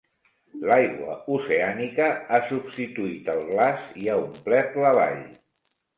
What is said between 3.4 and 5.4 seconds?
glaç i ha omplert la vall.